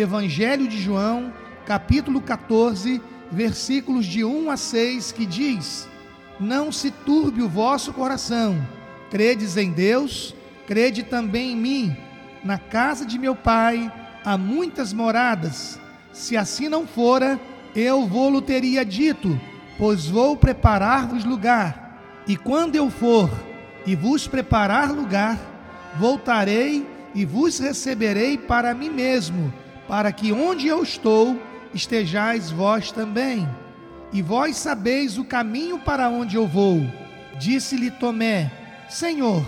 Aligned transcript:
Evangelho 0.00 0.68
de 0.68 0.80
João, 0.80 1.32
capítulo 1.66 2.20
14, 2.20 3.02
versículos 3.32 4.06
de 4.06 4.24
1 4.24 4.50
a 4.50 4.56
6, 4.56 5.12
que 5.12 5.26
diz: 5.26 5.88
Não 6.38 6.70
se 6.70 6.90
turbe 6.90 7.42
o 7.42 7.48
vosso 7.48 7.92
coração, 7.92 8.64
credes 9.10 9.56
em 9.56 9.72
Deus, 9.72 10.34
crede 10.66 11.02
também 11.02 11.52
em 11.52 11.56
mim. 11.56 11.96
Na 12.44 12.58
casa 12.58 13.04
de 13.04 13.18
meu 13.18 13.34
pai 13.34 13.92
há 14.24 14.38
muitas 14.38 14.92
moradas. 14.92 15.80
Se 16.12 16.36
assim 16.36 16.68
não 16.68 16.86
fora, 16.86 17.38
eu 17.74 18.06
vou-lo 18.06 18.40
teria 18.40 18.84
dito, 18.84 19.38
pois 19.76 20.06
vou 20.06 20.36
preparar-vos 20.36 21.24
lugar. 21.24 22.22
E 22.26 22.36
quando 22.36 22.76
eu 22.76 22.88
for 22.88 23.30
e 23.84 23.96
vos 23.96 24.28
preparar 24.28 24.92
lugar, 24.92 25.38
voltarei 25.98 26.86
e 27.14 27.24
vos 27.24 27.58
receberei 27.58 28.38
para 28.38 28.72
mim 28.74 28.90
mesmo 28.90 29.52
para 29.88 30.12
que 30.12 30.30
onde 30.30 30.68
eu 30.68 30.82
estou 30.82 31.40
estejais 31.74 32.50
vós 32.50 32.92
também. 32.92 33.48
E 34.12 34.22
vós 34.22 34.56
sabeis 34.56 35.18
o 35.18 35.24
caminho 35.24 35.78
para 35.78 36.08
onde 36.08 36.36
eu 36.36 36.46
vou. 36.46 36.86
Disse-lhe 37.38 37.90
Tomé: 37.90 38.50
Senhor, 38.88 39.44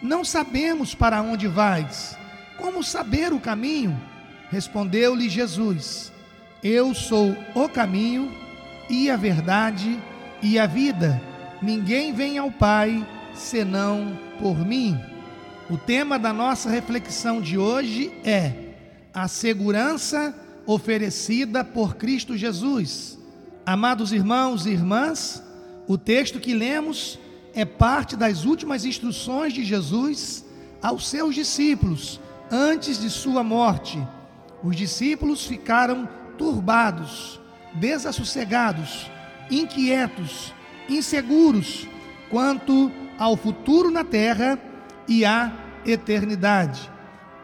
não 0.00 0.24
sabemos 0.24 0.94
para 0.94 1.20
onde 1.20 1.46
vais. 1.48 2.16
Como 2.56 2.82
saber 2.82 3.32
o 3.32 3.40
caminho? 3.40 4.00
Respondeu-lhe 4.50 5.28
Jesus: 5.28 6.12
Eu 6.62 6.94
sou 6.94 7.36
o 7.54 7.68
caminho 7.68 8.32
e 8.88 9.10
a 9.10 9.16
verdade 9.16 9.98
e 10.40 10.58
a 10.58 10.66
vida. 10.66 11.20
Ninguém 11.60 12.12
vem 12.12 12.38
ao 12.38 12.50
Pai 12.50 13.06
senão 13.34 14.18
por 14.38 14.58
mim. 14.58 14.98
O 15.70 15.78
tema 15.78 16.18
da 16.18 16.32
nossa 16.32 16.68
reflexão 16.68 17.40
de 17.40 17.56
hoje 17.56 18.12
é 18.24 18.71
a 19.14 19.28
segurança 19.28 20.34
oferecida 20.66 21.64
por 21.64 21.96
Cristo 21.96 22.36
Jesus. 22.36 23.18
Amados 23.64 24.12
irmãos 24.12 24.66
e 24.66 24.70
irmãs, 24.70 25.42
o 25.86 25.98
texto 25.98 26.40
que 26.40 26.54
lemos 26.54 27.18
é 27.54 27.64
parte 27.64 28.16
das 28.16 28.44
últimas 28.44 28.84
instruções 28.84 29.52
de 29.52 29.64
Jesus 29.64 30.44
aos 30.80 31.06
seus 31.08 31.34
discípulos 31.34 32.20
antes 32.50 33.00
de 33.00 33.10
sua 33.10 33.42
morte. 33.42 33.98
Os 34.62 34.76
discípulos 34.76 35.44
ficaram 35.46 36.08
turbados, 36.38 37.40
desassossegados, 37.74 39.10
inquietos, 39.50 40.52
inseguros 40.88 41.86
quanto 42.30 42.90
ao 43.18 43.36
futuro 43.36 43.90
na 43.90 44.04
terra 44.04 44.58
e 45.06 45.24
à 45.24 45.52
eternidade. 45.84 46.90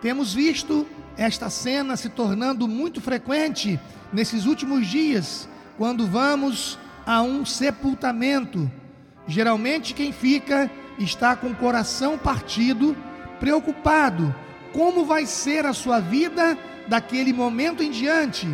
Temos 0.00 0.32
visto 0.32 0.86
esta 1.16 1.50
cena 1.50 1.96
se 1.96 2.08
tornando 2.08 2.68
muito 2.68 3.00
frequente 3.00 3.78
nesses 4.12 4.46
últimos 4.46 4.86
dias, 4.86 5.48
quando 5.76 6.06
vamos 6.06 6.78
a 7.04 7.20
um 7.22 7.44
sepultamento. 7.44 8.70
Geralmente, 9.26 9.94
quem 9.94 10.12
fica 10.12 10.70
está 10.98 11.34
com 11.34 11.48
o 11.48 11.56
coração 11.56 12.16
partido, 12.16 12.96
preocupado 13.40 14.34
como 14.72 15.04
vai 15.04 15.26
ser 15.26 15.66
a 15.66 15.72
sua 15.72 15.98
vida 15.98 16.56
daquele 16.86 17.32
momento 17.32 17.82
em 17.82 17.90
diante. 17.90 18.46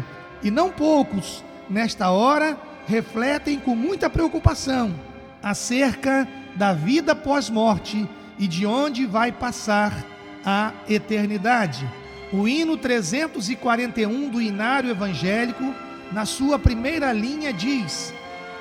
E 0.42 0.50
não 0.50 0.70
poucos, 0.70 1.44
nesta 1.68 2.10
hora, 2.10 2.58
refletem 2.86 3.58
com 3.58 3.74
muita 3.74 4.08
preocupação 4.08 4.94
acerca 5.42 6.26
da 6.56 6.72
vida 6.72 7.14
pós-morte 7.14 8.08
e 8.38 8.46
de 8.46 8.64
onde 8.64 9.04
vai 9.04 9.30
passar 9.30 10.13
a 10.44 10.72
eternidade. 10.88 11.88
O 12.32 12.48
hino 12.48 12.76
341 12.76 14.28
do 14.28 14.40
Inário 14.40 14.90
Evangélico, 14.90 15.74
na 16.12 16.24
sua 16.24 16.58
primeira 16.58 17.12
linha, 17.12 17.52
diz: 17.52 18.12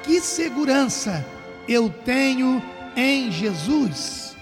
Que 0.03 0.21
segurança 0.21 1.25
eu 1.67 1.89
tenho 1.89 2.61
em 2.95 3.31
Jesus. 3.31 4.35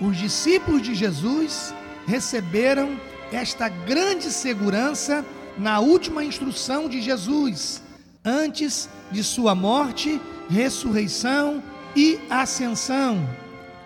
Os 0.00 0.16
discípulos 0.16 0.82
de 0.82 0.94
Jesus 0.94 1.74
receberam 2.06 2.98
esta 3.32 3.68
grande 3.68 4.30
segurança 4.30 5.24
na 5.58 5.80
última 5.80 6.24
instrução 6.24 6.88
de 6.88 7.02
Jesus, 7.02 7.82
antes 8.24 8.88
de 9.10 9.22
sua 9.24 9.54
morte, 9.54 10.20
ressurreição 10.48 11.62
e 11.94 12.18
ascensão. 12.30 13.28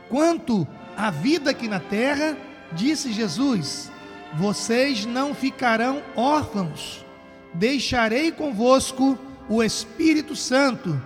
Quanto 0.08 0.68
à 0.96 1.10
vida 1.10 1.50
aqui 1.50 1.66
na 1.66 1.80
terra, 1.80 2.36
disse 2.74 3.12
Jesus: 3.12 3.90
vocês 4.34 5.04
não 5.04 5.34
ficarão 5.34 6.02
órfãos. 6.16 7.04
Deixarei 7.52 8.32
convosco 8.32 9.18
o 9.48 9.62
Espírito 9.62 10.34
Santo. 10.34 11.00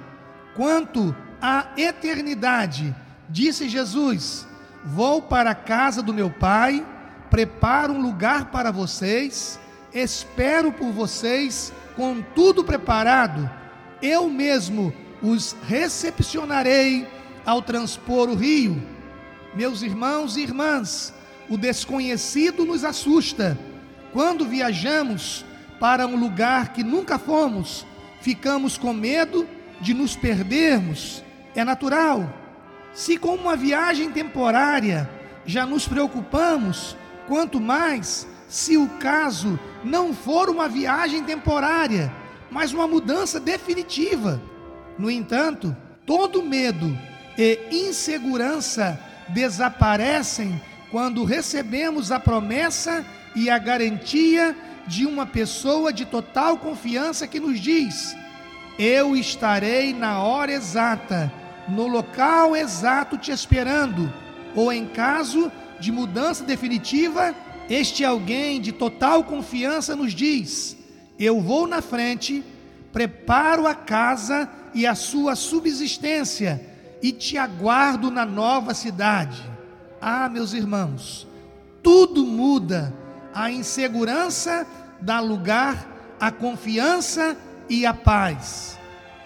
Quanto 0.55 1.15
à 1.43 1.67
eternidade, 1.77 2.95
disse 3.29 3.69
Jesus: 3.69 4.47
Vou 4.85 5.21
para 5.21 5.51
a 5.51 5.55
casa 5.57 6.03
do 6.03 6.15
meu 6.15 6.31
Pai, 6.31 6.87
preparo 7.29 7.95
um 7.95 8.01
lugar 8.01 8.47
para 8.53 8.71
vocês, 8.71 9.59
espero 9.93 10.71
por 10.71 10.93
vocês 10.93 11.73
com 11.97 12.23
tudo 12.23 12.63
preparado. 12.63 13.51
Eu 14.01 14.29
mesmo 14.31 14.95
os 15.21 15.57
recepcionarei 15.67 17.09
ao 17.45 17.61
transpor 17.61 18.29
o 18.29 18.37
rio. 18.37 18.81
Meus 19.55 19.83
irmãos 19.83 20.37
e 20.37 20.43
irmãs, 20.43 21.13
o 21.49 21.57
desconhecido 21.57 22.65
nos 22.65 22.85
assusta. 22.85 23.59
Quando 24.13 24.47
viajamos 24.47 25.45
para 25.79 26.07
um 26.07 26.17
lugar 26.17 26.73
que 26.73 26.83
nunca 26.83 27.19
fomos, 27.19 27.87
ficamos 28.21 28.79
com 28.79 28.93
medo 28.93 29.47
de 29.81 29.93
nos 29.93 30.17
perdermos. 30.17 31.23
É 31.55 31.65
natural. 31.65 32.33
Se 32.93 33.17
com 33.19 33.35
uma 33.35 33.57
viagem 33.57 34.11
temporária 34.11 35.09
já 35.45 35.67
nos 35.67 35.87
preocupamos, 35.87 36.97
quanto 37.29 37.61
mais 37.61 38.27
se 38.49 38.77
o 38.77 38.89
caso 38.99 39.59
não 39.85 40.15
for 40.15 40.49
uma 40.49 40.69
viagem 40.69 41.23
temporária, 41.23 42.13
mas 42.51 42.73
uma 42.73 42.87
mudança 42.87 43.39
definitiva. 43.39 44.41
No 44.99 45.11
entanto, 45.11 45.77
todo 46.05 46.43
medo 46.43 46.97
e 47.37 47.59
insegurança 47.71 48.99
desaparecem 49.29 50.61
quando 50.97 51.25
recebemos 51.25 52.11
a 52.11 52.19
promessa 52.19 53.05
e 53.35 53.51
a 53.51 53.59
garantia 53.59 54.57
de 54.87 55.05
uma 55.05 55.27
pessoa 55.27 55.93
de 55.93 56.07
total 56.07 56.57
confiança 56.57 57.27
que 57.27 57.39
nos 57.39 57.61
diz: 57.61 58.17
Eu 58.79 59.15
estarei 59.15 59.93
na 59.93 60.23
hora 60.23 60.53
exata, 60.53 61.31
no 61.69 61.87
local 61.87 62.57
exato 62.57 63.19
te 63.19 63.31
esperando, 63.31 64.11
ou 64.55 64.73
em 64.73 64.87
caso 64.87 65.53
de 65.79 65.93
mudança 65.93 66.43
definitiva, 66.45 67.35
este 67.69 68.03
alguém 68.03 68.59
de 68.59 68.73
total 68.73 69.23
confiança 69.23 69.95
nos 69.95 70.15
diz: 70.15 70.79
Eu 71.19 71.43
vou 71.43 71.67
na 71.67 71.83
frente, 71.83 72.43
preparo 72.91 73.67
a 73.67 73.75
casa 73.75 74.49
e 74.73 74.87
a 74.87 74.95
sua 74.95 75.37
subsistência 75.37 76.59
e 77.03 77.13
te 77.13 77.37
aguardo 77.37 78.11
na 78.11 78.25
nova 78.25 78.73
cidade. 78.73 79.56
Ah, 80.01 80.29
meus 80.29 80.53
irmãos, 80.53 81.27
tudo 81.83 82.25
muda. 82.25 82.93
A 83.35 83.51
insegurança 83.51 84.67
dá 85.01 85.21
lugar 85.21 86.17
à 86.19 86.31
confiança 86.31 87.37
e 87.69 87.85
à 87.85 87.93
paz. 87.93 88.79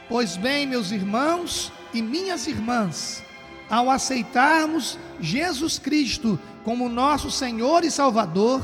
Pois 0.09 0.37
bem, 0.37 0.67
meus 0.67 0.91
irmãos 0.91 1.73
e 1.95 2.03
minhas 2.03 2.47
irmãs, 2.47 3.23
ao 3.69 3.91
aceitarmos 3.91 4.99
Jesus 5.21 5.79
Cristo 5.79 6.39
como 6.65 6.89
nosso 6.89 7.31
Senhor 7.31 7.85
e 7.85 7.91
Salvador, 7.91 8.61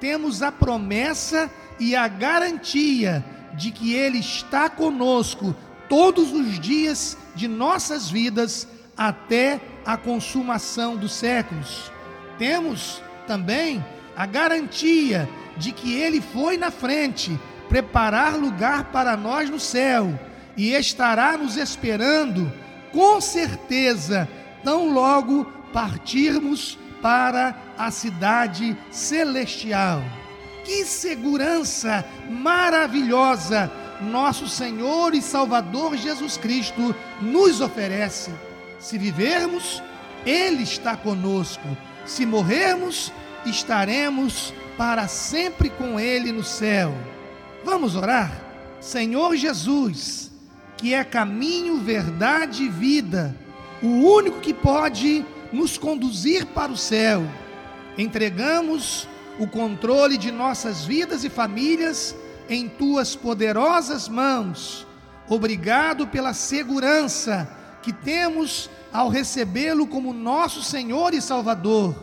temos 0.00 0.42
a 0.42 0.50
promessa 0.50 1.50
e 1.78 1.94
a 1.94 2.08
garantia 2.08 3.24
de 3.54 3.70
que 3.70 3.94
Ele 3.94 4.18
está 4.18 4.68
conosco 4.68 5.54
todos 5.88 6.32
os 6.32 6.58
dias 6.60 7.16
de 7.34 7.48
nossas 7.48 8.10
vidas 8.10 8.66
até 8.98 9.60
a 9.86 9.96
consumação 9.96 10.96
dos 10.96 11.12
séculos. 11.12 11.90
Temos 12.36 13.00
também 13.26 13.84
a 14.16 14.26
garantia 14.26 15.28
de 15.56 15.70
que 15.70 15.94
Ele 15.94 16.20
foi 16.20 16.56
na 16.56 16.72
frente 16.72 17.38
preparar 17.68 18.36
lugar 18.36 18.86
para 18.86 19.16
nós 19.16 19.48
no 19.48 19.60
céu 19.60 20.18
e 20.56 20.72
estará 20.72 21.38
nos 21.38 21.56
esperando, 21.56 22.52
com 22.92 23.20
certeza, 23.20 24.28
tão 24.64 24.92
logo 24.92 25.44
partirmos 25.72 26.76
para 27.00 27.56
a 27.76 27.90
cidade 27.90 28.76
celestial. 28.90 30.02
Que 30.64 30.84
segurança 30.84 32.04
maravilhosa 32.28 33.70
nosso 34.00 34.48
Senhor 34.48 35.14
e 35.14 35.22
Salvador 35.22 35.96
Jesus 35.96 36.36
Cristo 36.36 36.94
nos 37.20 37.60
oferece. 37.60 38.47
Se 38.78 38.96
vivermos, 38.96 39.82
Ele 40.24 40.62
está 40.62 40.96
conosco. 40.96 41.76
Se 42.06 42.24
morrermos, 42.24 43.12
estaremos 43.44 44.52
para 44.76 45.08
sempre 45.08 45.68
com 45.68 45.98
Ele 45.98 46.32
no 46.32 46.44
céu. 46.44 46.94
Vamos 47.64 47.96
orar? 47.96 48.32
Senhor 48.80 49.34
Jesus, 49.36 50.30
que 50.76 50.94
é 50.94 51.02
caminho, 51.02 51.78
verdade 51.78 52.64
e 52.64 52.68
vida, 52.68 53.34
o 53.82 53.88
único 53.88 54.40
que 54.40 54.54
pode 54.54 55.24
nos 55.52 55.76
conduzir 55.76 56.46
para 56.46 56.70
o 56.70 56.76
céu, 56.76 57.26
entregamos 57.96 59.08
o 59.38 59.46
controle 59.46 60.16
de 60.16 60.30
nossas 60.30 60.84
vidas 60.84 61.24
e 61.24 61.28
famílias 61.28 62.14
em 62.48 62.68
tuas 62.68 63.14
poderosas 63.14 64.08
mãos. 64.08 64.86
Obrigado 65.28 66.06
pela 66.06 66.32
segurança 66.32 67.48
que 67.88 67.92
temos 67.94 68.68
ao 68.92 69.08
recebê-lo 69.08 69.86
como 69.86 70.12
nosso 70.12 70.62
Senhor 70.62 71.14
e 71.14 71.22
Salvador. 71.22 71.96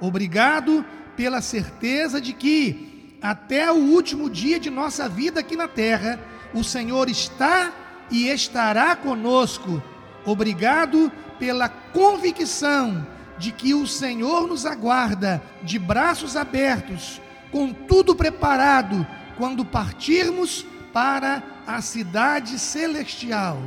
Obrigado 0.00 0.84
pela 1.14 1.40
certeza 1.40 2.20
de 2.20 2.32
que, 2.32 3.16
até 3.22 3.70
o 3.70 3.76
último 3.76 4.28
dia 4.28 4.58
de 4.58 4.68
nossa 4.68 5.08
vida 5.08 5.38
aqui 5.38 5.54
na 5.54 5.68
terra, 5.68 6.18
o 6.52 6.64
Senhor 6.64 7.08
está 7.08 7.72
e 8.10 8.26
estará 8.26 8.96
conosco. 8.96 9.80
Obrigado 10.26 11.12
pela 11.38 11.68
convicção 11.68 13.06
de 13.38 13.52
que 13.52 13.72
o 13.72 13.86
Senhor 13.86 14.48
nos 14.48 14.66
aguarda 14.66 15.40
de 15.62 15.78
braços 15.78 16.36
abertos, 16.36 17.22
com 17.52 17.72
tudo 17.72 18.12
preparado 18.12 19.06
quando 19.36 19.64
partirmos 19.64 20.66
para 20.92 21.44
a 21.64 21.80
cidade 21.80 22.58
celestial. 22.58 23.62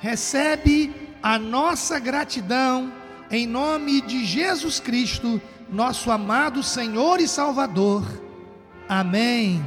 Recebe 0.00 1.05
a 1.22 1.38
nossa 1.38 1.98
gratidão 1.98 2.92
em 3.30 3.46
nome 3.46 4.00
de 4.00 4.24
Jesus 4.24 4.78
Cristo, 4.78 5.40
nosso 5.70 6.10
amado 6.10 6.62
Senhor 6.62 7.20
e 7.20 7.26
Salvador. 7.26 8.04
Amém. 8.88 9.64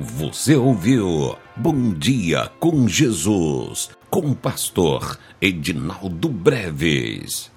Você 0.00 0.56
ouviu 0.56 1.36
Bom 1.56 1.92
Dia 1.92 2.50
com 2.58 2.88
Jesus, 2.88 3.90
com 4.10 4.30
o 4.30 4.34
pastor 4.34 5.18
Edinaldo 5.40 6.28
Breves. 6.28 7.53